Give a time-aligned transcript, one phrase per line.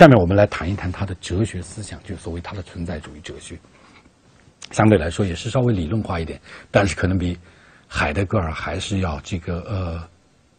[0.00, 3.54] 下面我们来谈一谈他的哲学思想，就所谓他的存在主义哲学。
[4.70, 7.38] 相对来说也是稍微理论化一点，但是可能比
[7.86, 10.08] 海德格尔还是要这个呃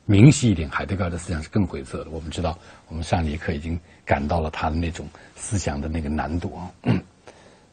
[0.05, 0.69] 明晰一点。
[0.69, 2.11] 海德格尔的思想是更晦涩的。
[2.11, 2.55] 我们知道，
[2.87, 6.93] 我们上节课已经感到了他的那种思想的那个难度啊。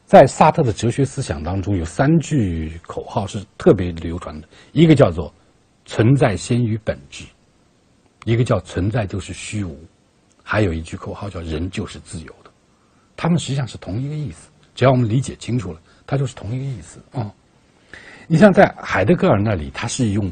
[0.07, 5.31] 在萨特的哲学思想当中，有三句口号是特别流传的，一个叫做
[5.85, 7.25] “存在先于本质”，
[8.25, 9.79] 一个叫“存在就是虚无”，
[10.51, 12.49] 还有一句口号叫“人就是自由的”。
[13.15, 15.79] 他们实际上是同一个意思，只要我们理解清楚了。
[16.07, 17.31] 它就是同一个意思啊！
[18.25, 20.31] 你像在海德格尔那里，他是用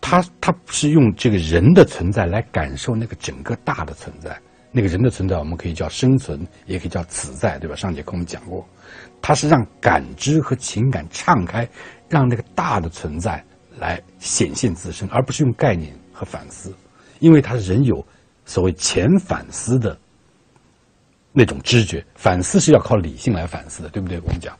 [0.00, 4.40] 他他是用这个人的存在来感受那个整个大的存在。
[4.70, 7.74] 那个人的存在，我们可以叫生存，也可以叫此在，对吧？
[7.74, 8.64] 上节课我们讲过，
[9.20, 11.68] 他是让感知和情感敞开，
[12.08, 13.44] 让那个大的存在
[13.76, 16.72] 来显现自身，而不是用概念和反思，
[17.18, 18.06] 因为他人有
[18.48, 19.96] 所谓前反思的
[21.32, 24.18] 那种知觉，反思是要靠理性来反思的，对不对？
[24.20, 24.56] 我们讲。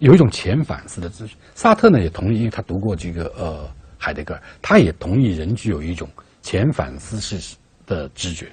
[0.00, 6.08] 有一种前反思的知觉，萨特呢也同意，因为他读过这个呃海德格尔，他也同意人具有一种
[6.42, 8.50] 前反思式的知觉。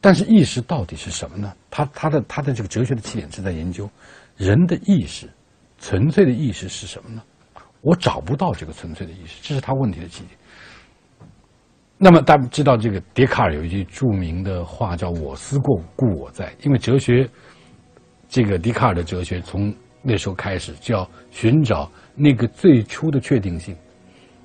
[0.00, 1.54] 但是意识到底是什么呢？
[1.70, 3.88] 他他的他的这个哲学的起点是在研究
[4.36, 5.30] 人的意识，
[5.78, 7.22] 纯粹的意识是什么呢？
[7.82, 10.37] 我找不到这个纯粹的意识，这是他问题的起点。
[12.00, 17.28] 那么大家知道，这个笛卡尔有一句著名的话叫“我思过，故我在”，因为哲学，
[18.28, 23.76] 这个笛卡尔的哲学从那时候开始就要寻找那个最初的确定性。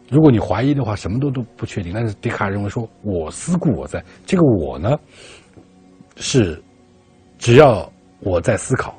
[0.10, 1.94] 如果你怀疑的话，什么都都不确定。
[1.94, 4.98] 但是笛卡尔认为说：“我思故我在。”这个“我”呢，
[6.16, 6.62] 是
[7.38, 7.88] 只要
[8.20, 8.98] 我在思考，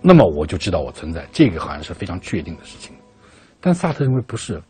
[0.00, 1.26] 那么我就知道我存在。
[1.32, 2.94] 这个好像是非常确定的事情。
[3.60, 4.62] 但萨特认为不是。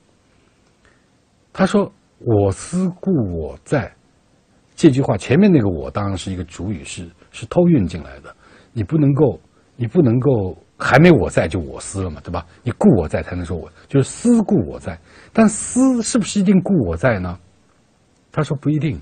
[1.52, 3.92] 他说：“我思故我在。”
[4.76, 8.34] 这句话前面那个“我”当然是一个主语，是是偷运进来的。
[8.72, 9.40] 你不能够，
[9.76, 10.56] 你不能够。
[10.82, 12.46] 还没我在就我思了嘛，对吧？
[12.62, 14.98] 你故我在才能说我就是思故我在，
[15.30, 17.38] 但思是不是一定故我在呢？
[18.32, 18.98] 他说不一定。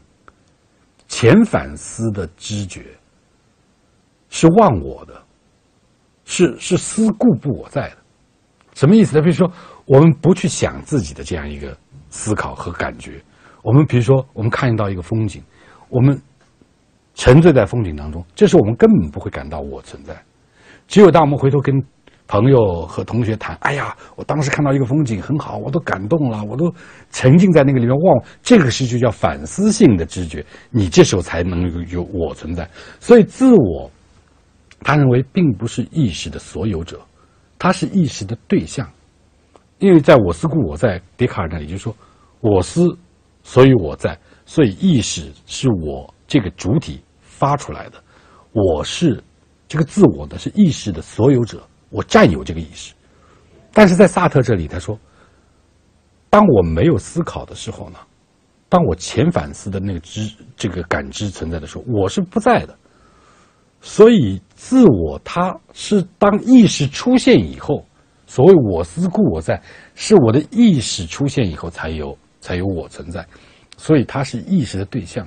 [1.07, 2.85] 前反思的知觉
[4.29, 5.23] 是忘我的，
[6.25, 7.97] 是是思故不我在的，
[8.75, 9.23] 什么意思呢？
[9.23, 9.49] 比如说，
[9.87, 11.79] 我们不去想自己的这样一个
[12.11, 13.21] 思考和感觉，
[13.63, 15.43] 我们比如说，我们看到一个风景，
[15.89, 16.21] 我们
[17.15, 20.17] 沉醉在风景当中，这时候我们根本不会感到我存在。
[20.87, 21.75] 只有当我们回头跟
[22.27, 26.73] 朋友和同学谈，哎呀，我当时看到一个风景很好，我都感动了，我都
[27.11, 32.69] 沉浸在那个里面忘，这个是就叫反思性的知觉，你这时候才能有有我存在。
[33.01, 33.91] 所以自我，
[34.81, 37.01] 他认为并不是意识的所有者，
[37.59, 38.89] 他是意识的对象，
[39.79, 41.95] 因为在我思故我在，笛卡尔那里就是说，
[42.41, 42.97] 我思，
[43.43, 48.03] 所以我在，所以意识是我这个主体发出来的，
[48.53, 49.23] 我是。
[49.69, 52.95] 这个自我呢是意识的所有者，我占有这个意识。
[53.71, 54.99] 但是在萨特这里，他说，
[56.31, 57.99] 当我没有思考的时候呢，
[58.71, 62.75] 当我前反思的那个知这个感知存在的时候，我是不在的。
[63.83, 67.85] 所以自我它是当意识出现以后，
[68.29, 69.61] 所谓我思故我在，
[69.95, 73.27] 是我的意识出现以后才有才有我存在，
[73.79, 75.27] 所以它是意识的对象。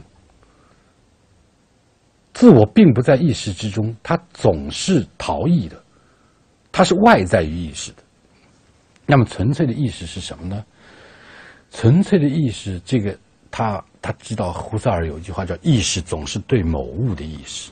[2.31, 5.83] 自我并不在意识之中，它总是逃逸的，
[6.71, 7.97] 它是外在于意识的。
[9.07, 10.63] 那么，纯粹的意识是什么呢？
[11.71, 13.17] 纯粹的意识，这个
[13.49, 17.71] 他他知道，胡塞尔有一句话叫“意识总是对某物的意识”，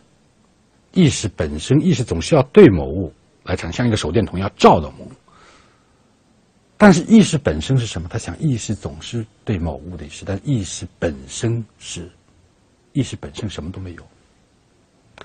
[0.91, 3.13] 意识本身，意识总是要对某物
[3.49, 5.11] 来产，像一个手电筒要照到某物。
[6.77, 8.07] 但是，意识本身是什么？
[8.07, 12.09] 他想，意识总是对某物的意识，但意识本身是，
[12.93, 14.03] 意识本身什么都没有。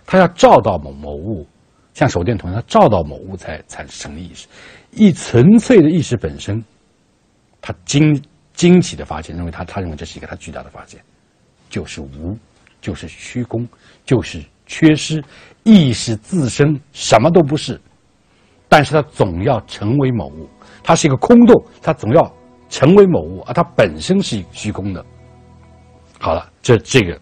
[0.07, 1.47] 他要照到某某物，
[1.93, 4.49] 像手电筒，它照到某物才产生意识。
[4.91, 6.65] 一纯粹的意识本身，
[7.61, 8.21] 他惊
[8.55, 11.01] 惊奇的发现，认为他他认为这是一个他巨大的发现，
[11.71, 12.37] 就是无，
[12.81, 13.69] 就是虚空，
[14.05, 15.23] 就是缺失。
[15.63, 17.81] 意识自身什么都不是，
[18.75, 20.51] 但是它总要成为某物。
[20.83, 22.35] 它是一个空洞，它总要
[22.69, 25.07] 成为某物，而它本身是虚空的。
[26.19, 27.17] 好了，这这个，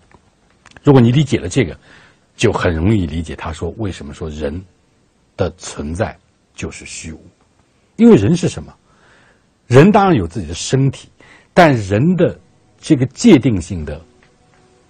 [0.83, 1.79] 如果你理解了这个。
[2.35, 4.65] 就很容易理解，他说为什么说人
[5.37, 6.17] 的存在
[6.55, 7.21] 就是虚无？
[7.97, 8.75] 因为人是什么？
[9.67, 11.11] 人当然有自己的身体，
[11.53, 12.37] 但人的
[12.79, 14.01] 这个界定性的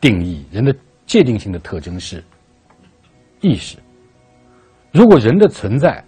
[0.01, 0.73] 定义，人的
[1.05, 2.25] 界定性的特征是
[3.41, 3.77] 意识。
[4.93, 6.03] 如果人的存在，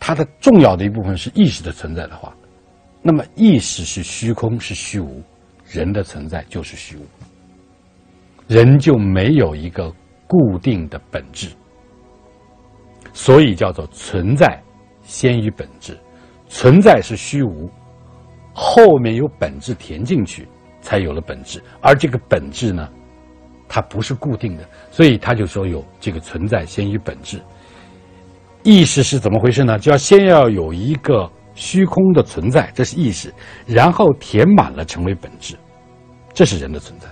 [0.00, 2.34] 它的重要的一部分是意识的存在的话，
[3.02, 5.22] 那么意识是虚空，是虚无，
[5.64, 7.06] 人的存在就是虚无，
[8.48, 9.94] 人就没有一个。
[10.32, 11.48] 固定的本质，
[13.12, 14.62] 所以叫做存在
[15.02, 15.98] 先于本质。
[16.48, 17.68] 存在是虚无，
[18.54, 20.46] 后面有本质填进去，
[20.80, 21.60] 才有了本质。
[21.80, 22.88] 而这个本质呢，
[23.66, 27.42] 它不是固定的，所以他就说有这个存在先于本质。
[28.62, 29.78] 意识是怎么回事呢？
[29.78, 33.32] 就要先要有一个虚空的存在，这是意识，
[33.66, 35.56] 然后填满了成为本质，
[36.32, 37.08] 这是人的存在。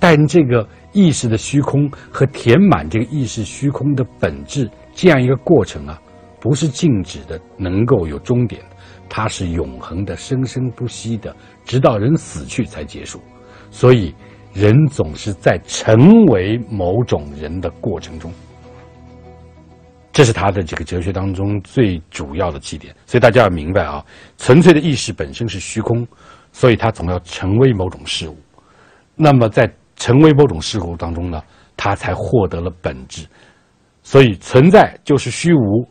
[0.00, 6.00] 但这个意识的虚空和填满这个意识虚空的本质这样一个过程啊。
[6.40, 8.62] 不是静止的，能够有终点，
[9.08, 11.34] 它是永恒的、生生不息的，
[11.64, 13.20] 直到人死去才结束。
[13.72, 14.14] 所以，
[14.54, 18.32] 人总是在成为某种人的过程中，
[20.18, 22.92] 这是他的这个哲学当中最主要的起点。
[23.06, 24.04] 所以大家要明白啊，
[24.36, 26.04] 纯粹的意识本身是虚空，
[26.50, 28.36] 所以它总要成为某种事物。
[29.14, 31.40] 那么，在成为某种事物当中呢，
[31.76, 33.28] 它才获得了本质。
[34.02, 35.88] 所以，存在就是虚无。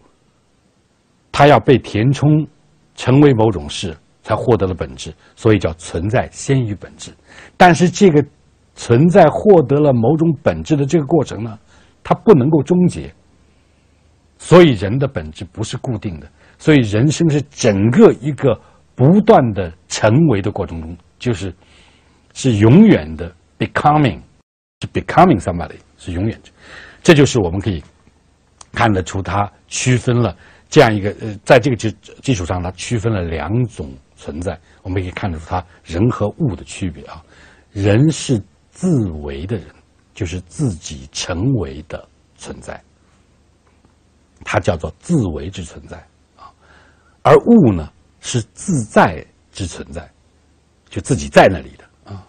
[1.32, 2.46] 它要被填充，
[2.96, 7.14] 成为某种事，才获得了本质，所以叫存在先于本质。
[7.56, 8.22] 但是这个
[8.76, 11.58] 存在获得了某种本质的这个过程呢，
[12.04, 13.10] 它不能够终结。
[14.48, 18.58] 所以人的本质不是固定的，所以人生是整个一个
[18.96, 21.54] 不断的成为的过程中，就是
[22.34, 23.30] 是永远的
[23.60, 24.22] becoming，
[24.80, 26.50] 是 becoming somebody，是永远的。
[27.04, 27.84] 这就是我们可以
[28.72, 30.34] 看得出，它区分了。
[30.70, 31.92] 这样一个呃，在这个基
[32.22, 34.58] 基础上，它区分了两种存在。
[34.82, 37.22] 我们可以看得出，它人和物的区别啊。
[37.74, 38.42] 人是
[38.72, 39.66] 自为的人，
[40.14, 42.08] 就是自己成为的
[42.38, 42.82] 存在，
[44.44, 45.98] 它叫做自为之存在
[46.36, 46.52] 啊。
[47.22, 47.90] 而物呢，
[48.20, 50.10] 是自在之存在，
[50.90, 52.26] 就自己在那里的啊。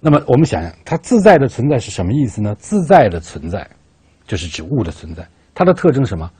[0.00, 2.54] 那么我们想想，它自在的存在是什么意思呢？
[2.56, 3.68] 自在的存在，
[4.26, 6.30] 就是指物的存在，它的特征什么？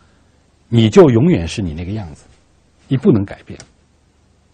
[0.68, 2.24] 你就永远是你那个样子，
[2.88, 3.58] 你不能改变。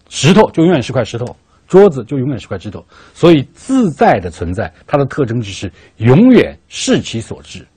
[0.09, 1.35] 石头就永远是块石头，
[1.67, 2.85] 桌子就永远是块石头。
[3.15, 7.67] 所以自在的存在，它的特征就是永远视其所至，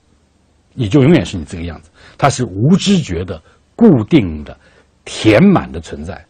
[0.73, 1.89] 你就永远是你这个样子。
[2.17, 3.41] 它是无知觉的、
[3.75, 4.57] 固定的、
[5.05, 6.25] 填满的存在。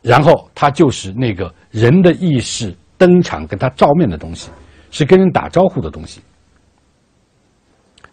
[0.00, 4.50] 然后它就是那个人的意识登场跟他照面的东西，
[4.90, 6.20] 是跟人打招呼的东西。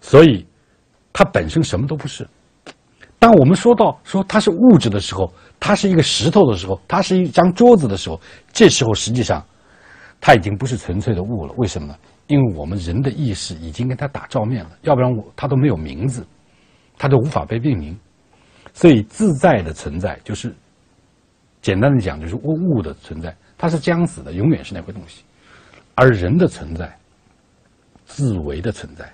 [0.02, 0.46] 所以。
[1.12, 2.26] 它本身什么都不是。
[3.18, 5.30] 当我们说到说它是物质的时候，
[5.60, 8.22] 它是一个石头的时候，它是一张桌子的时候，
[8.54, 9.44] 这时候实际上，
[10.22, 11.54] 它已经不是纯粹的物了。
[11.58, 11.96] 为什么呢？
[12.30, 16.24] 因为我们人的意识已经跟它打照面了，要不然我它都没有名字，
[16.96, 18.00] 它都无法被命名。
[18.72, 20.54] 所以自在的存在，就是
[21.60, 25.24] 简单的讲，就是物物的存在，它是将死的，永远是那块东西。
[25.96, 26.96] 而人的存在，
[28.06, 29.12] 自为的存在。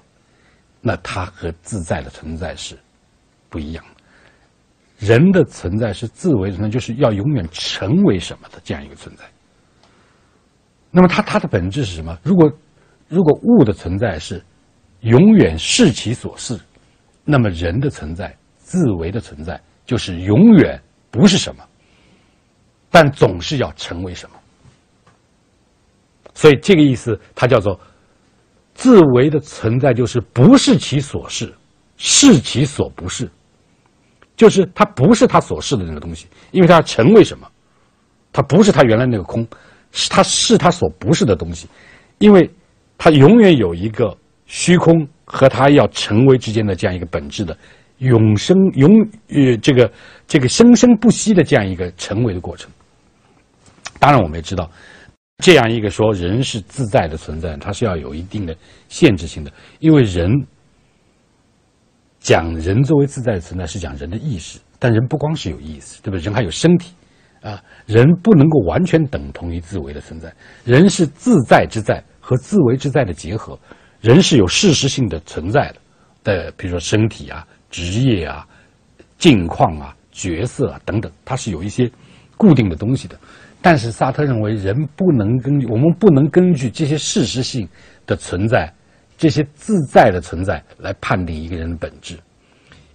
[0.81, 2.77] 那它和自在的存在是
[3.49, 5.07] 不一样的。
[5.07, 9.23] 人的存在是自为存在，就是要永远成为什么的这样一个存在。
[10.91, 12.19] 那么它它的本质是什么？
[12.23, 12.51] 如果
[13.07, 14.43] 如果物的存在是
[15.01, 16.59] 永远视其所视，
[17.23, 20.81] 那么人的存在自为的存在就是永远
[21.11, 21.63] 不是什么，
[22.89, 24.35] 但总是要成为什么。
[26.33, 27.79] 所以这个意思，它叫做。
[28.77, 31.55] 自为的存在就是不是其所是，
[31.95, 33.31] 是其所不是，
[34.35, 37.49] 就是它不是它所是的那个东西，因为它要成为什么，
[38.33, 39.47] 它不是它原来那个空，
[39.93, 41.69] 是它是它所不是的东西，
[42.17, 42.53] 因为
[42.97, 47.57] 它永远有一个虚空和它要成为之间的这样一个本质的
[47.99, 48.91] 永生永
[49.29, 49.91] 呃这个
[50.27, 52.69] 这个生生不息的这样一个成为的过程。
[53.99, 54.69] 当然，我们也知道。
[55.43, 58.55] 这样一个说，人是自在的存在，它是要有一定的
[58.87, 60.31] 限制性的，因为人
[62.19, 66.21] 讲人作为自在的存在是讲人的意识，但人不光是有意识，对不对？
[66.23, 66.93] 人还有身体，
[67.41, 70.33] 啊，人不能够完全等同于自为的存在，
[70.63, 73.55] 人是自在之在和自为之在的结合，
[74.01, 75.75] 人是有事实性的存在的，
[76.23, 78.47] 的比如说身体啊、职业啊、
[79.19, 81.87] 境况啊、角色啊等等，它是有一些
[82.35, 83.15] 固定的东西的。
[83.61, 87.69] 但是萨特认为，人不能根据我们不能根据这些事实性
[88.07, 88.73] 的存在，
[89.19, 92.17] 这些自在的存在来判定一个人的本质，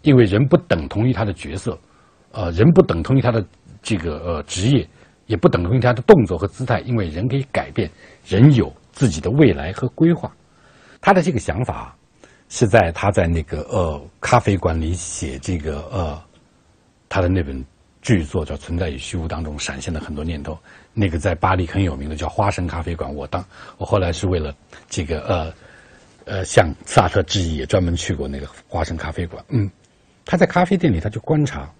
[0.02, 1.78] 因为人不等同于他的角色，
[2.32, 3.46] 呃，人不等同于他的
[3.80, 4.84] 这个呃职业，
[5.26, 7.88] 也不等同于他的动作和姿态，因为人可以改变，
[8.26, 10.30] 人有自己的未来和规划。
[11.00, 11.96] 他的这个想法
[12.50, 16.22] 是在他在那个呃咖啡馆里写这个呃
[17.08, 17.64] 他的那本。
[18.02, 20.58] 巨作叫《存在与虚无》当中闪现了很多念头。
[20.94, 23.44] 那个在巴黎很有名的叫花生咖啡馆，我当
[23.76, 24.54] 我后来是为了
[24.88, 25.52] 这个呃
[26.24, 29.44] 呃，向萨特致意，也专门去过那个花生咖啡馆。
[29.50, 29.70] 嗯，
[30.24, 31.70] 他在咖啡店里，他就观察，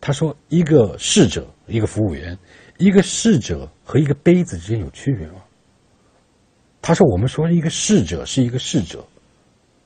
[0.00, 2.38] 他说，一个侍者，一个服务员，
[2.78, 5.40] 一个侍者和一个杯子之间有区别吗？
[6.82, 9.02] 他说，我们说一个逝者是一个逝者，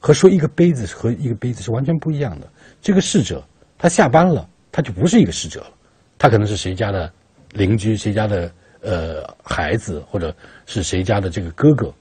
[0.01, 2.51] 和说一个杯子和一个杯子是完全不一样的。
[2.81, 5.71] 这个逝者他下班了，他就不是一个逝者了，
[6.19, 7.13] 他可能是谁家的
[7.53, 8.51] 邻居，谁家的
[8.81, 10.35] 呃孩子，或者
[10.65, 11.93] 是谁家的这个哥哥。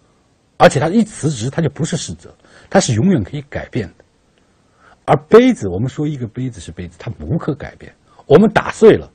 [0.57, 2.33] 而且他一辞职，他就不是逝者，
[2.69, 4.05] 他是永远可以改变的。
[5.03, 7.93] 而杯子，我们说一个杯子是杯子，它无可改变。
[8.25, 9.11] 我们打碎了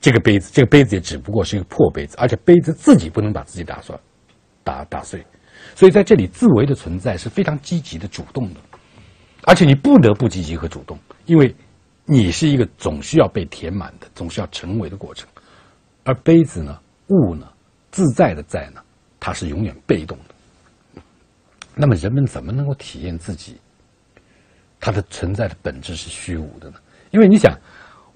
[0.00, 3.94] 这个杯子，这个杯子也只不过是一个破杯子，而且杯子自己不能把自己打碎，
[4.64, 5.24] 打打碎。
[5.74, 8.60] 所以在这里，自为的存在是非常积极的、主动的，
[9.42, 11.54] 而且你不得不积极和主动，因为
[12.06, 15.28] 你是一个总需要被填满的、总是要成为的过程。
[16.04, 17.46] 而杯子呢，物呢，
[17.90, 18.80] 自在的在呢，
[19.18, 21.02] 它是永远被动的。
[21.74, 23.58] 那么人们怎么能够体验自己？
[24.80, 26.76] 它的存在的本质是虚无的呢？
[27.10, 27.54] 因为你想，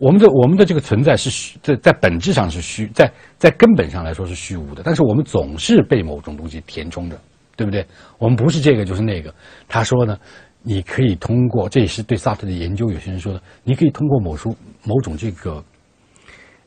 [0.04, 4.82] 我们的我们的这个存在是虚，在在本质上是虚，在在根本上来说是虚无的。
[4.84, 7.18] 但是我们总是被某种东西填充着，
[7.56, 7.86] 对不对？
[8.18, 9.34] 我们不是这个就是那个。
[9.66, 10.18] 他说呢，
[10.60, 12.90] 你可以通过，这也是对萨特的研究。
[12.90, 15.64] 有些人说的，你可以通过某书某种这个，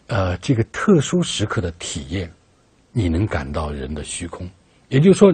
[0.08, 2.32] 呃，这个特殊时刻的体验，
[2.92, 4.50] 你能感到人的虚空。
[4.90, 5.32] 也就是说。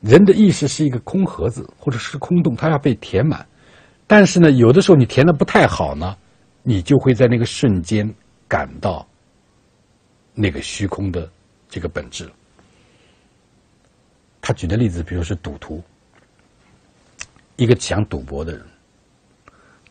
[0.00, 3.46] 人的意识是一个空盒子，或者是空洞，它要被填满。
[4.04, 6.16] 但是呢，有的时候你填的不太好呢，
[6.62, 8.08] 你就会在那个瞬间
[8.46, 9.06] 感到
[10.34, 11.30] 那个虚空的
[11.68, 12.30] 这个本质。
[14.40, 15.82] 他举的例子，比如是赌徒，
[17.56, 18.64] 一个想赌博的人，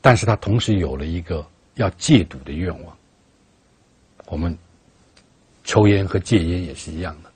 [0.02, 2.98] 但是他同时有了一个要戒赌的愿望。
[4.28, 4.58] 我们
[5.64, 7.32] 抽烟和戒烟也是一样的。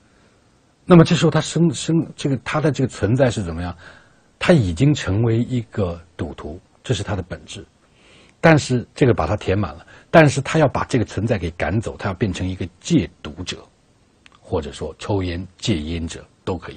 [0.84, 3.76] 那么这时候，他生生这个他的这个存在是怎么样？
[4.38, 7.64] 他已经成为一个赌徒，这是他的本质。
[8.46, 13.56] 但是这个把他填满了，但是他要把这个存在给赶走，他要变成一个戒赌者，
[14.40, 16.76] 或者说抽烟戒烟者都可以。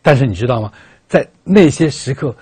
[0.00, 0.72] 但是你知道吗？
[1.06, 2.34] 在那些时刻，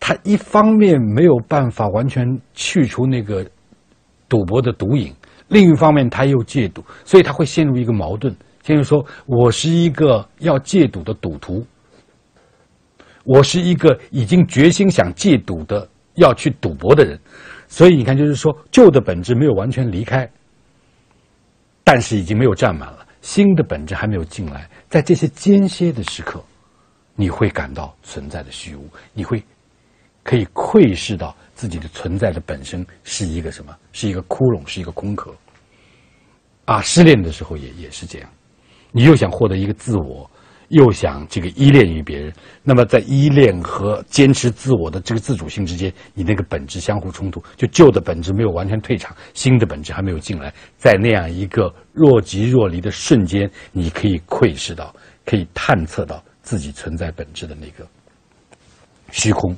[0.00, 3.46] 他一方面没有办法完全去除那个
[4.26, 5.14] 赌博的毒瘾，
[5.48, 8.34] 另一方面他又戒赌，所以他会陷入一个矛盾。
[8.62, 11.62] 就是说：“我是一个要戒赌的赌徒，
[13.24, 17.20] 我是一个已经决心想戒赌的要去赌博的人，
[17.72, 20.30] 所以你看，就是说旧的本质没有完全离开，
[21.82, 24.68] 但是已经没有占满了，新的本质还没有进来。
[24.90, 26.44] 在这些间歇的时刻，
[27.16, 29.42] 你会感到存在的虚无，你会
[30.22, 33.74] 可以窥视到自己的存在的本身是一个什么？
[33.90, 35.34] 是一个窟窿，是一个空壳。
[36.66, 38.28] 啊，失恋的时候也也是这样。”
[38.92, 40.30] 你又想获得一个自我，
[40.72, 57.86] 又想这个依恋于别人，那么在依恋和坚持自我的这个自主性之间，你那个本质相互冲突，就旧的本质没有完全退场，新的本质还没有进来，在那样一个若即若离的瞬间，你可以窥视到，可以探测到自己存在本质的那个
[59.10, 59.56] 虚空。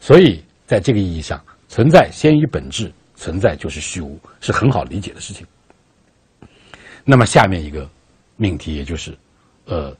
[0.00, 5.46] 所以，在这个意义上，存在先于本质，存在就是虚无，是很好理解的事情。
[7.04, 7.88] 那么下面一个。
[8.38, 9.16] 命题也就是，
[9.64, 9.96] 呃，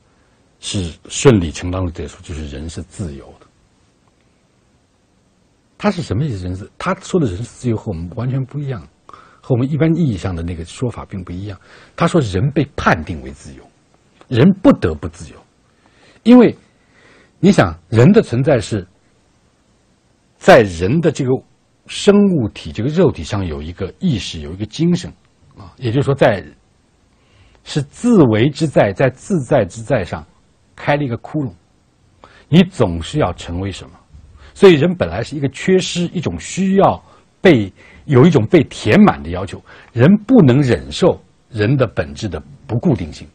[0.59, 3.45] 是顺理成章的结束，就是人是自由的。
[5.77, 6.43] 他是什么意思？
[6.43, 8.81] 人是他说的人是自由和我们完全不一样，
[9.41, 11.59] 和我们一般意义上的那个说法并不一样。
[11.95, 13.63] 他说人被判定为自由，
[14.27, 15.35] 人不得不自由，
[16.23, 16.55] 因为
[17.39, 18.87] 你想人的存在是
[20.37, 21.31] 在人的这个
[21.85, 25.13] 生物体这个肉体上有一个意识，有一个精神
[25.57, 26.43] 啊，也就是说在。
[27.69, 30.25] 是自为之在，在自在之在上
[30.77, 31.51] 开了一个窟窿，
[32.47, 33.99] 你总是要成为什么？
[34.53, 37.03] 所以人本来是一个缺失，一种需要
[37.41, 37.69] 被
[38.05, 39.61] 有一种被填满的要求。
[39.91, 41.19] 人不能忍受
[41.49, 43.27] 人的本质的不固定性，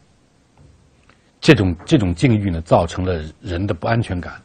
[1.40, 4.40] 这种这种境遇呢，造成了人的不安全感。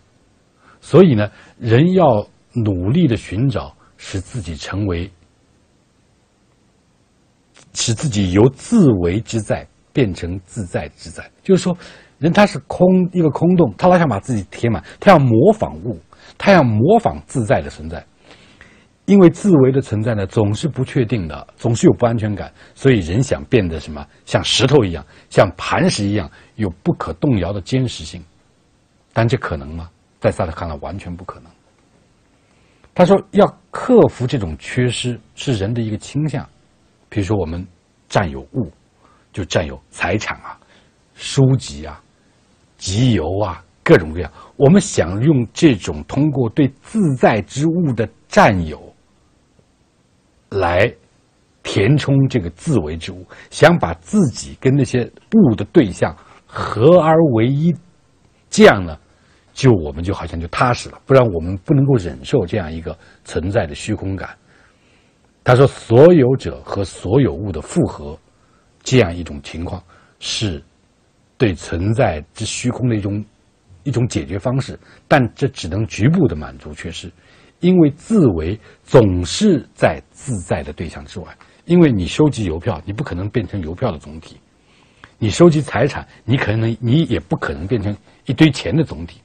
[0.82, 5.10] 所以呢，人要努力的寻找，使自己成为，
[7.74, 9.66] 使自己由自为之在。
[9.94, 11.76] 变成自在之在，就是说，
[12.20, 16.00] 人他是空一个空洞，他老想把自己填满，他要模仿物，
[16.38, 18.06] 他要模仿自在的存在，
[19.06, 28.24] 因为自为的存在呢，总是不确定的，总是有不安全感，所以人想变得什么，像石头一样，像磐石一样，有不可动摇的坚实性，
[29.14, 29.90] 但这可能吗？
[30.20, 31.52] 在萨特看来，完全不可能。
[32.96, 36.48] 他说，要克服这种缺失，是人的一个倾向，
[37.10, 37.66] 比如说我们
[38.10, 38.72] 占有物。
[39.34, 40.58] 就占有财产啊、
[41.14, 42.02] 书籍啊、
[42.78, 44.32] 集邮啊、各种各样。
[44.56, 48.82] 我们想用这种通过对自在之物的占有
[50.50, 50.92] 来
[51.64, 55.04] 填充这个自为之物，想把自己跟那些
[55.34, 56.16] 物的对象
[56.46, 57.76] 合而为一，
[58.50, 58.98] 这样呢，
[59.54, 61.00] 就我们就好像就踏实了。
[61.06, 64.30] 不然我们不能够忍受这样一个存在的虚空感。
[65.44, 68.18] 他说：“所有者和所有物的复合，
[68.84, 69.82] 这样一种情况，
[70.20, 70.62] 是
[71.38, 73.24] 对存在之虚空的一种
[73.84, 74.78] 一种解决方式。
[75.08, 77.12] 但这只能局部的满足，却是
[77.60, 81.28] 因为自为总是在自在的对象之外。
[81.66, 84.36] 因为你收集邮票，你不可能变成邮票的总体；
[85.18, 89.22] 你收集财产，你可能你也不可能变成一堆钱的总体。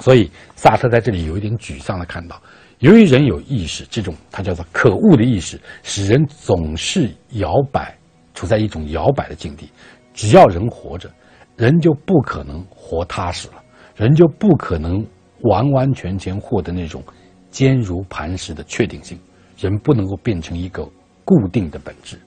[0.00, 2.40] 所以，萨特在这里有一点沮丧的看到。”
[2.80, 7.96] 由于人有意识，这种它叫做可恶的意识，使人总是摇摆，
[8.34, 9.70] 处在一种摇摆的境地。
[10.14, 11.10] 只要人活着，
[11.56, 13.62] 人就不可能活踏实了，
[13.94, 15.04] 人就不可能
[15.42, 17.02] 完完全全获得那种
[17.50, 19.18] 坚如磐石的确定性。
[19.58, 20.84] 人不能够变成一个
[21.24, 22.18] 固定的本质。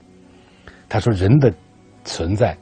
[0.88, 1.53] 他说，人的
[2.06, 2.58] 存在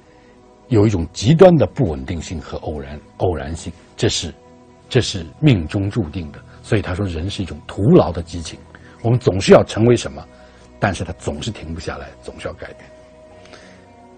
[0.69, 4.33] 有一种极端的不稳定性和偶然偶然性，这是
[4.89, 6.39] 这是命中注定的。
[6.63, 8.59] 所以他说，人是一种徒劳的激情。
[9.03, 10.25] 我们总是要成为什么，
[10.79, 12.89] 但是他总是停不下来，总是要改变。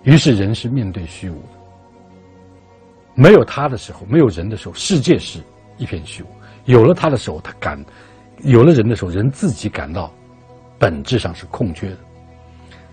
[0.08, 1.50] 于是，人是面对虚无的。
[3.14, 5.44] 没有他的时候，没有人的时候，世界是
[5.78, 6.28] 一片虚无；
[6.64, 7.78] 有了他的时候，他感；
[8.44, 10.10] 有了人的时候，人自己感到
[10.80, 11.98] 本质上是空缺的。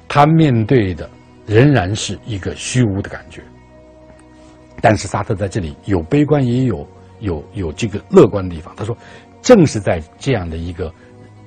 [0.09, 1.09] 他面对的
[1.47, 3.41] 仍然是一个虚无的感觉。
[4.83, 6.85] 但是，萨特在这里有悲观，也有
[7.21, 8.75] 有有这个乐观的地方。
[8.77, 8.97] 他说。
[9.45, 10.91] 正是在这样的一个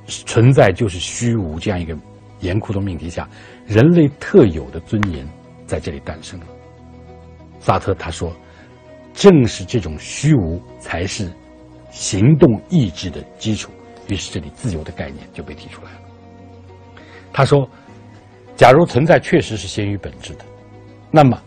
[0.05, 1.97] 存在就是虚无这样一个
[2.41, 3.27] 严酷的命题下，
[3.65, 5.27] 人类特有的尊严
[5.67, 6.45] 在这里诞生了。
[7.59, 8.33] 萨特他说
[9.13, 11.29] ：“正是这种虚无才是
[11.91, 13.71] 行动意志的基础。”
[14.07, 15.99] 于是，这里自由的概念就被提出来了。
[17.33, 17.69] 他说
[18.55, 20.45] ：“假如存在确实是先于本质的，
[21.11, 21.37] 那么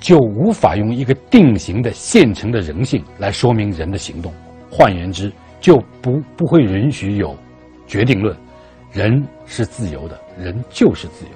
[0.00, 4.32] 就无法用一个定型的现成的人性来说明人的行动。
[4.70, 7.36] 换言之，就不不会允许有
[7.86, 8.34] 决定论，
[8.90, 11.30] 人是自由的，人就是自由，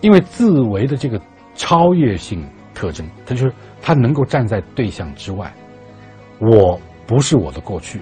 [0.00, 1.20] 因为自为的这个
[1.54, 5.52] 超越性特征，它就是它能够站在对象之外。
[6.38, 8.00] 我不是我的过去，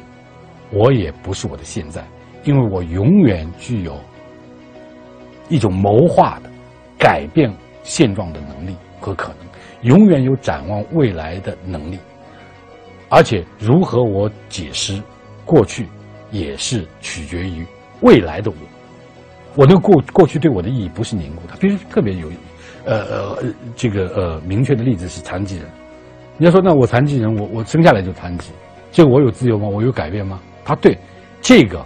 [0.71, 2.05] 我也不是我的现在，
[2.43, 3.97] 因为我永远具有
[5.49, 6.51] 一种谋划的
[6.99, 7.53] 改变
[7.85, 9.47] 现状的能力和可能，
[9.83, 11.99] 永远有展望未来的能力。
[13.09, 15.01] 而且，如何我解释
[15.45, 15.87] 过去，
[16.33, 17.65] 也是取决于
[18.01, 18.57] 未来的我。
[19.55, 22.29] 我那个过过去对我的意义不是凝固，它必须特别有，
[22.85, 23.45] 呃呃，
[23.77, 25.67] 这个呃明确的例子是残疾人。
[26.37, 28.51] 你要说，那我残疾人，我我生下来就残疾，
[28.91, 29.69] 这个我有自由吗？
[29.69, 30.41] 我有改变吗？
[30.65, 30.99] 他对
[31.41, 31.85] 这个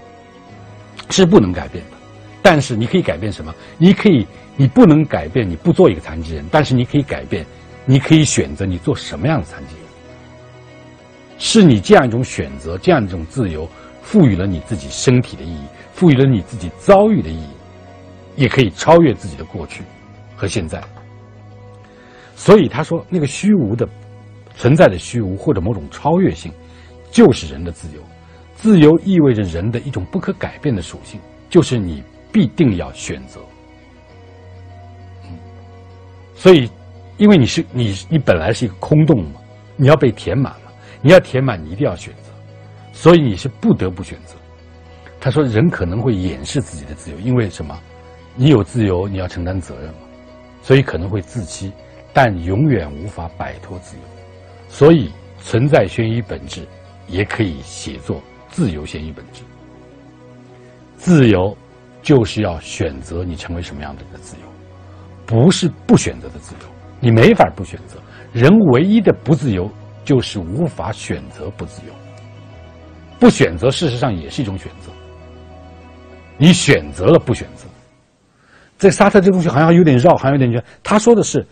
[1.11, 1.97] 是不能改变的。
[2.41, 3.55] 但是你可以改变什么？
[3.77, 4.27] 你可以，
[4.57, 7.45] 你不能改变你不做一个残疾人，但是你可以改变，
[7.85, 9.85] 你可以选择你做什么样的残疾人。
[11.37, 13.69] 是你这样一种选择，这样一种自由，
[14.01, 17.49] 赋予了你自己身体的意义，赋予了你自己遭遇的意义，
[18.39, 19.83] 也可以超越自己的过去
[20.35, 20.83] 和现在。
[22.35, 23.87] 所以他说，那个虚无的
[24.57, 26.51] 存在的虚无或者某种超越性，
[27.11, 28.01] 就是人的自由。
[28.55, 31.21] 自由意味着人的一种不可改变的属性，
[31.51, 33.41] 就是你必定要选择。
[36.35, 36.71] 所以，
[37.17, 39.41] 因为你是你，你本来是一个空洞嘛，
[39.77, 40.73] 你要被填满了。
[41.03, 42.33] 你要填满，你一定要选择，
[42.93, 44.35] 所以你是不得不选择。
[45.21, 47.77] 他说，人可能会掩饰自己的自由，因为什么？
[48.41, 50.01] 你有自由，你要承担责任嘛，
[50.63, 51.73] 所以可能会自欺，
[52.13, 54.03] 但永远无法摆脱自由。
[54.69, 56.65] 所以，存在先于本质，
[57.09, 59.43] 也可以写作自由先于本质。
[60.97, 61.57] 自由
[62.01, 64.43] 就是要选择你成为什么样的一个自由，
[65.27, 66.69] 不是不选择的自由。
[67.01, 68.01] 你没法不选择，
[68.33, 69.69] 人唯一的不自由。
[70.05, 71.93] 就是无法选择不自由，
[73.21, 74.91] 不选择事实上也是一种选择。
[76.39, 77.68] 你选择了不选择，
[78.79, 80.63] 这沙特这东西好像有点绕，好像有点绕。
[80.83, 81.45] 他说的是，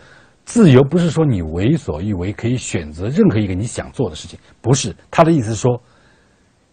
[0.45, 4.95] 自由不是说你为所欲为，可以选择任何一个你想做的事情，不是。
[5.11, 5.81] 他的意思是说，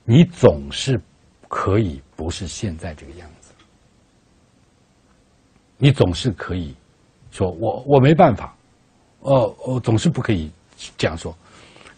[0.04, 1.00] 你总是
[1.48, 3.52] 可以不是现在这个样子，
[5.76, 6.76] 你总是可以
[7.32, 8.54] 说我我没办法，
[9.20, 10.52] 哦，我总是不可以
[10.96, 11.36] 这样说。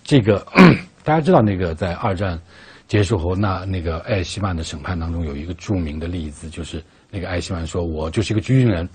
[0.03, 0.47] 这个
[1.05, 2.41] 大家知道，那个在二战
[2.89, 8.89] 结束后，那那个艾希曼的审判当中有一个著名的例子，就是那个艾希曼说：“我就是一个军人，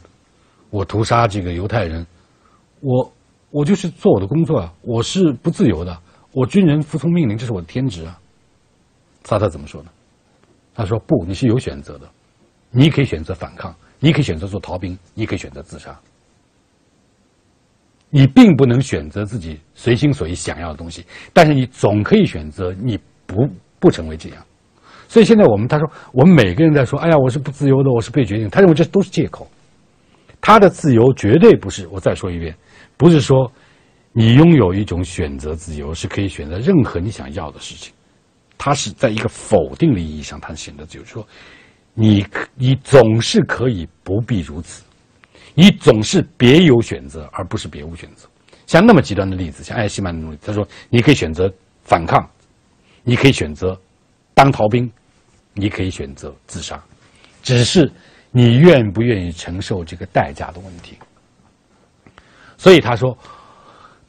[0.70, 2.06] 我屠杀这个犹太人，
[2.80, 3.14] 我
[3.50, 5.98] 我就是做我的工作啊，我是不自由的。
[6.32, 8.18] 我军人服从命令，这是我的天职啊。
[9.24, 9.92] 萨特怎么说呢？
[10.74, 12.10] 他说：“不，你是有选择的，
[12.70, 16.00] 你可以选择反抗，你可以选择做逃兵，你可以选择自杀。
[18.10, 23.48] 你并不能选择自己随心所欲想要的东西，但是你总可以选择你不
[23.82, 24.42] 不成为这样。
[25.10, 29.46] 所以现在我们他说，我们每个人在说：‘哎呀，我是不自由的，我是被决定。’他认为这都是借口。
[30.40, 31.86] 他的自由绝对不是。
[31.92, 32.56] 我再说一遍，
[32.96, 33.52] 不是说。”
[34.14, 37.94] 你拥有一种选择自由，是可以选择任何你想要的事情。
[38.58, 41.26] 他是在一个否定的意义上，他选择自由，说
[41.94, 44.84] 你你总是可以不必如此，
[45.56, 48.28] 你总是别有选择，而不是别无选择。
[48.68, 51.50] 像那么极端的例子，像艾希曼的例子，他说你可以选择
[51.86, 52.30] 反抗，
[53.04, 53.80] 你可以选择
[54.34, 54.92] 当逃兵，
[55.54, 56.84] 你可以选择自杀，
[57.44, 57.92] 只是
[58.32, 60.98] 你愿不愿意承受这个代价的问题。
[62.58, 63.18] 所以他说。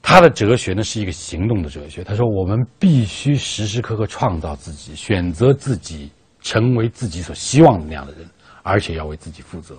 [0.04, 2.02] 他的哲学呢是一个行动的哲学。
[2.02, 8.28] 他说：“我们必须时时刻刻创造自己，选择自己，成为自己所希望的那样的人，
[8.64, 9.78] 而且要为自己负责。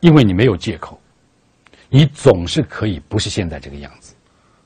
[0.00, 0.98] 因为你没有借口，
[1.90, 4.14] 你总是可以不是现在这个样子，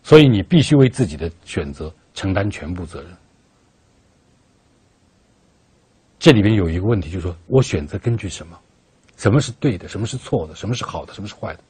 [0.04, 3.10] 所以你必须为自己的选择承担全部责任。
[6.22, 8.56] 这里面有一个问题，就是说我选择根据什么？
[9.16, 9.88] 什么是对的？
[9.88, 10.54] 什么是错的？
[10.54, 11.12] 什么是好的？
[11.12, 11.60] 什么是坏的？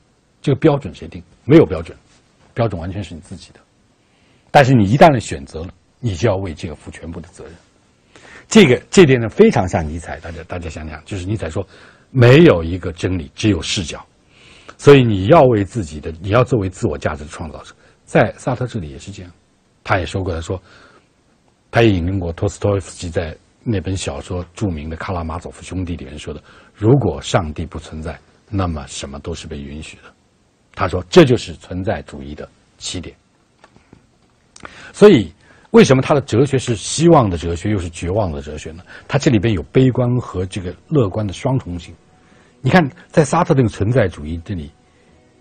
[0.42, 1.22] 这个标准谁定？
[1.46, 1.96] 没有标准。”
[2.52, 3.60] 标准完全是你自己的，
[4.50, 7.54] 但是你一旦选择了，你就要为这个负全部的责任。
[8.46, 10.20] 这个这点呢，非常像尼采。
[10.20, 11.66] 大家大家想想，就是尼采说，
[12.10, 14.04] 没有一个真理，只有视角。
[14.76, 17.74] 所以你要为自己的，你要作为自我价值的创造者。
[18.04, 19.32] 在萨特这里也是这样，
[19.82, 20.62] 他也说过，他说，
[21.70, 26.42] 他也引用过托斯托耶夫斯基在那本小说著名的《卡拉马佐夫兄弟》里面说的
[26.74, 28.18] ：“如果上帝不存在，
[28.50, 30.02] 那么什么都是被允许的。”
[30.74, 32.48] 他说：“这就是存在主义的
[32.78, 33.14] 起点。
[34.92, 35.32] 所以，
[35.70, 38.82] 为什么他的哲学是希望的哲学，又是绝望的哲学呢？
[39.06, 41.94] 他这里边有悲观和这个乐观的双重性。
[42.60, 44.70] 你看，在沙特这个存在主义这里，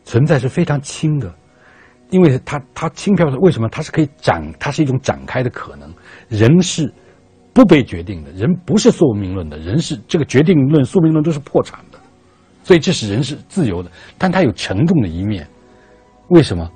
[0.05, 1.34] 存在是非常轻的，
[2.10, 3.38] 因为它它轻飘的。
[3.39, 3.67] 为什么？
[3.69, 5.93] 它是可以展，它是一种展开的可能。
[6.29, 6.91] 人是
[7.53, 11.99] 不被决定的，人不是宿命论的，人是这个决定论、宿命论都是破产的。”
[12.63, 15.47] 所以，这是人是自由的，但它有沉重的一面。
[16.29, 16.71] 为什么？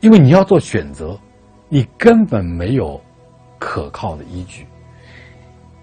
[0.00, 1.18] 因为你要做选择，
[1.68, 3.00] 你根本没有
[3.58, 4.66] 可靠的依据。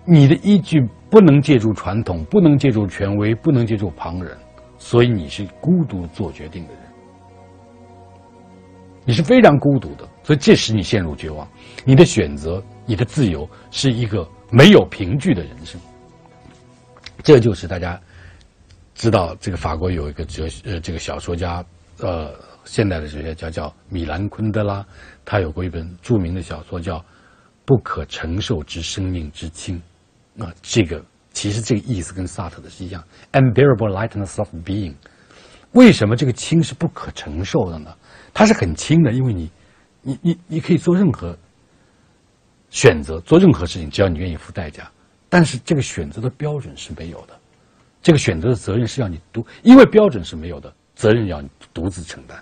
[0.05, 4.37] 你的依据不能借助传统，不能借助权威，不能借助旁人，
[4.77, 6.81] 所以你是孤独做决定的人。
[9.05, 11.47] 你是非常孤独的，所以这使你陷入绝望。
[11.83, 15.79] 你的选择，你的自由，是一个没有凭据的人生。
[17.23, 17.99] 这就是大家。
[18.95, 21.63] 知道这个法国有一个哲呃，这个小说家，
[21.99, 22.33] 呃，
[22.65, 24.83] 现代的哲学家叫米兰昆德拉，
[25.23, 26.97] 他有过一本著名的小说叫
[27.63, 29.79] 《不可承受之生命之轻》，
[30.43, 30.99] 啊，这个
[31.31, 34.95] 其实这个意思跟萨特的是一样，unbearable lightness of being。
[35.73, 37.95] 为什么这个轻是不可承受的呢？
[38.33, 39.51] 它是很轻的，因为你，
[40.01, 41.37] 你你你可以做任何
[42.69, 44.89] 选择，做任何事情，只要你愿意付代价。
[45.29, 47.37] 但是这个选择的标准是没有的。
[48.01, 52.41] 这个选择的责任是要你独，因为标准是没有的，责任要你独自承担，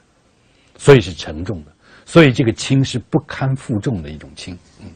[0.78, 1.72] 所以是沉重的，
[2.06, 4.92] 所以这个轻是不堪负重的一种轻，嗯，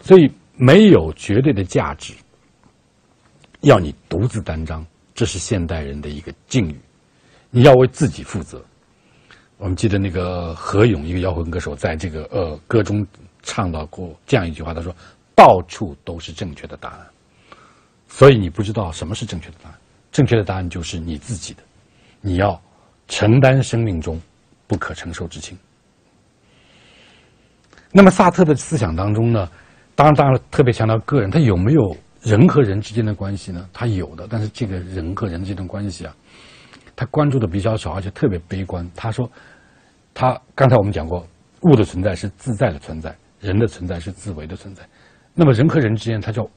[0.00, 2.14] 所以没有绝对的价值，
[3.62, 6.78] 要你独自担当，这是现代人的一个境遇，
[7.50, 8.62] 你要为自己负责。
[9.56, 13.04] 我们记得那个何勇，一个摇滚歌手，在这个呃歌中
[13.42, 14.94] 唱到过这样一句话，他说
[15.34, 17.06] ：“到处都是正确的答案。”
[18.08, 19.78] 所以你不知道什么是正确的答案，
[20.10, 21.62] 正确的答案就是你自己的，
[22.20, 22.60] 你要
[23.06, 24.20] 承担生命中
[24.66, 25.56] 不可承受之轻。
[27.92, 29.48] 那么萨特的思想当中呢，
[29.94, 33.68] 当然当然特别强调个人，他有没有人和人之间的关系呢？
[33.72, 36.14] 他有的，但是这个人和人之间的关系啊，
[36.96, 38.90] 他关注的比较少，而且特别悲观。
[38.94, 39.30] 他说，
[40.12, 41.26] 他刚才我们讲过，
[41.62, 44.86] 物的存在是自在的存在，人的存在是自为的存在。
[45.34, 46.48] 那么人和人之间，他叫。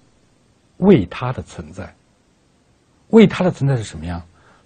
[0.78, 1.94] 为他的存在，
[3.10, 4.20] 为他的存在是什么样？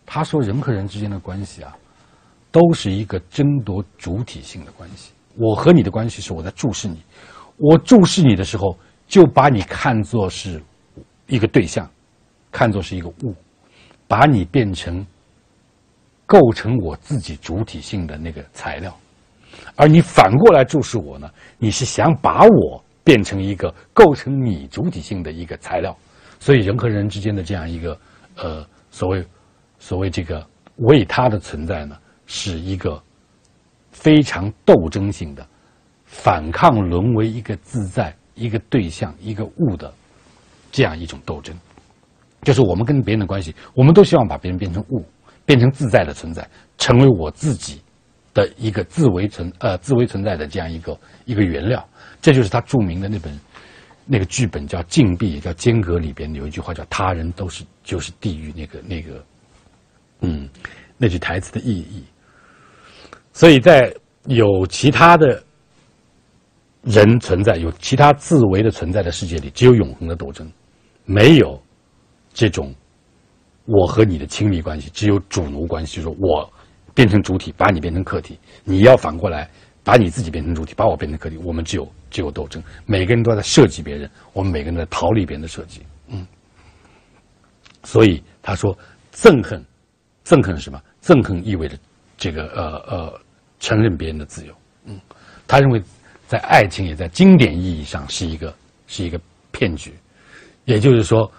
[0.05, 1.75] 他说，人和人之间的关系啊，
[2.51, 5.11] 都是一个争夺主体性的关系。
[5.35, 7.03] 我和你的关系是我在注视你，
[7.57, 10.63] 我注视你的时候，就把你看作是
[11.27, 11.85] 一个对象，
[12.49, 13.35] 看作是一个物，
[14.07, 15.05] 把你变成
[16.25, 18.97] 构成我自己主体性的那个材料。
[19.75, 21.29] 而你反过来注视我呢？
[21.57, 25.95] 你是想把我变成一个构成你主体性的一个材料。
[26.39, 27.97] 所以，人和人之间的这样一个，
[28.35, 29.25] 呃，所谓，
[29.79, 30.45] 所谓这个
[30.77, 33.01] 为他的存在呢，是一个
[33.91, 35.47] 非常斗争性的
[36.05, 39.91] 反抗，沦为一个自在、一个对象、一个物的
[40.71, 41.55] 这样一种斗争。
[42.43, 45.03] 就是我们跟别人的关系，我们都希望把别人变成物，
[45.45, 47.81] 变成自在的存在，成为我自己
[48.35, 50.95] 的一个自为存呃自为存在的这样一个
[51.25, 51.83] 一个原料。
[52.21, 53.39] 这就是他著名的那本
[54.05, 59.25] 那个剧本叫《禁闭》，也叫《间隔》里边有一句话叫“他人都是就是地狱”，那个那个
[60.19, 60.47] 嗯
[60.97, 62.03] 那句台词的意义。
[63.33, 63.91] 所以在
[64.25, 65.43] 有其他的
[66.83, 70.47] 人存在、有其他自为的存在的世界里，只有永恒的斗争，
[71.05, 71.59] 没有。
[72.33, 72.75] 这种
[73.65, 76.51] 我和你的亲密关系只有主奴关系，就是我
[76.95, 79.47] 变成主体，把你变成客体；你要反过来
[79.83, 81.37] 把你自己变成主体，把我变成客体。
[81.37, 85.81] 我们只有只有斗争，每个人都在设计别人，我们每个人在逃离别人的设计。
[86.07, 86.25] 嗯，
[87.83, 88.75] 所以他说
[89.13, 89.63] 憎恨，
[90.25, 90.81] 憎恨是什么？
[91.03, 91.77] 憎恨意味着
[92.17, 93.21] 这个呃呃
[93.59, 94.55] 承认别人的自由。
[94.85, 94.99] 嗯，
[95.45, 95.83] 他认为
[96.27, 98.55] 在爱情也在经典意义上是一个
[98.87, 99.19] 是一个
[99.51, 99.93] 骗局，
[100.63, 101.29] 也就是说。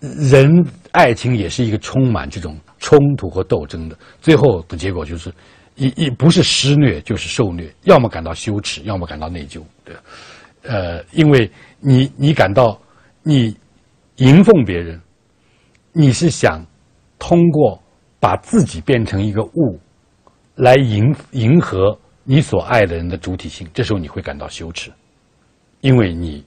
[0.00, 2.56] 人爱情也是一个充满这种
[2.88, 5.30] 冲突和斗争的，最后的结果就是
[5.74, 9.94] 一一不是施虐就是受虐，要么感到羞耻，要么感到内疚，对，
[10.62, 12.80] 呃，因为你你感到
[13.22, 13.54] 你
[14.16, 14.98] 迎奉别人，
[15.92, 16.64] 你是想
[17.18, 17.78] 通过
[18.18, 19.78] 把自己变成一个物
[20.54, 24.90] 来迎迎合你所爱的人的主体性，这时候你会感到羞耻，
[25.82, 26.42] 因为你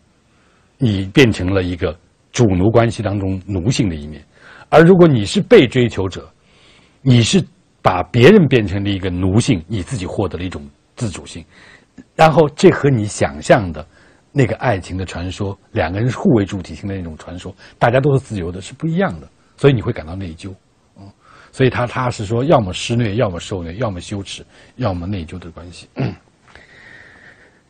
[0.80, 1.96] 你变成了一个。
[2.34, 4.26] 主奴关系当中奴性的一面，
[4.72, 6.32] 而如果你是被追求者，
[7.02, 7.44] 你是
[7.82, 11.44] 把别人变成了一个奴性，你自己获得了一种自主性，
[12.16, 13.86] 然后这和你想象的
[14.32, 20.56] 那个爱情的传说，两个人互为主体性的那种传说，大家都是自由的，是不一样的，所以你会感到内疚，
[21.52, 24.42] 所以他他是说，要么施虐，要么受虐，要么羞耻，
[24.78, 25.90] 要么内疚的关系。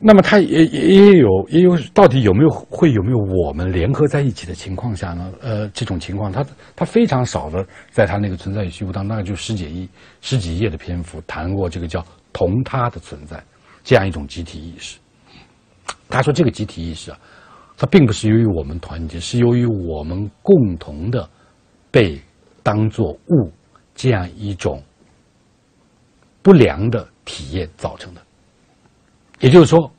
[0.04, 5.32] 那么，他也也也有也有，到底有没有会有没有我们联合在一起的情况下呢？
[5.40, 6.44] 呃，这种情况，他
[6.76, 9.88] 他非常少的，在他那个存在与虚无当中，大概就十几页
[10.20, 13.44] 十几页的篇幅谈过这个叫同他的存在
[13.84, 14.98] 这样一种集体意识。
[16.10, 17.20] 他说，这个集体意识啊，
[17.78, 21.30] 它并不是由于我们团结，是由于我们共同的
[21.92, 22.20] 被
[22.64, 23.52] 当作物
[23.94, 24.82] 这样一种
[26.42, 28.22] 不良的体验造成的。
[29.42, 29.92] 也就是说，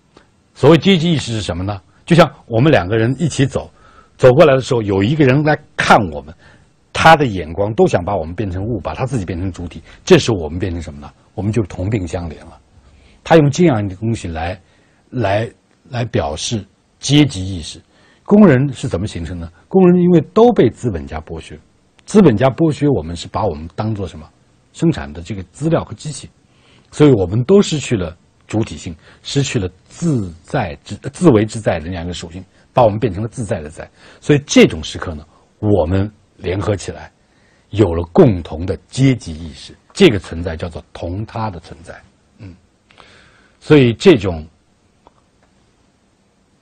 [0.55, 1.81] 所谓阶级意识是什么呢？
[2.07, 3.71] 就像我们两个人一起走，
[4.17, 6.35] 走过来的时候，有一个人来看我们，
[6.93, 9.83] 他的眼光都想把我们变成物，把他自己变成主体。
[10.05, 11.11] 这时候我们变成什么呢？
[11.35, 12.59] 我们就同病相怜了。
[13.25, 14.61] 他用这样一个东西来，
[15.11, 15.51] 来，
[15.91, 16.65] 来表示
[16.99, 17.81] 阶级意识。
[18.25, 19.53] 工人是怎么形成的？
[19.69, 21.59] 工人因为都被资本家剥削，
[22.05, 24.29] 资本家剥削我们是把我们当做什么？
[24.73, 26.31] 生产的这个资料和机器，
[26.91, 28.17] 所以我们都失去了。
[28.53, 33.91] 主体性失去了自在之自为之在的那样一个属性，把我们变成了自在的在。
[34.21, 35.25] 所以这种时刻呢，
[35.59, 37.11] 我们联合起来，
[37.71, 39.75] 有了共同的阶级意识。
[39.95, 41.99] 这个存在叫做同他的存在。
[42.41, 42.55] 嗯，
[43.59, 44.47] 所以这种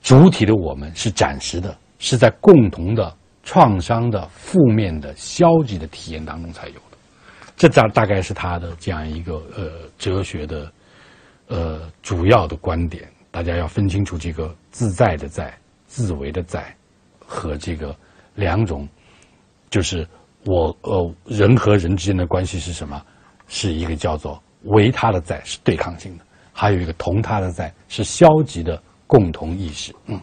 [0.01, 6.97] 主体的我们是暂时的，是在共同的创伤的负面的消极的体验当中才有的。
[7.57, 10.71] 这大大概是他的这样一个呃哲学的。
[11.51, 15.53] 呃，主要的观点，大家要分清楚这个自在的在、
[15.85, 16.73] 自为的在
[17.19, 17.93] 和这个
[18.35, 18.87] 两种，
[19.69, 20.07] 就是
[20.45, 23.05] 我呃人和人之间的关系是什么？
[23.49, 29.93] 是一个叫做为他的在，是对抗性的；还有一个同他的在，是消极的共同意识。
[30.05, 30.17] 嗯。